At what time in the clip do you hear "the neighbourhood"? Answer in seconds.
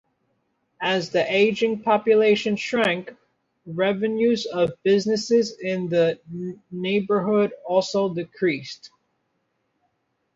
5.89-7.53